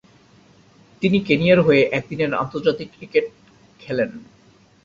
[1.01, 3.25] তিনি কেনিয়ার হয়ে একদিনের আন্তর্জাতিক ক্রিকেট
[3.79, 4.09] খেলেন।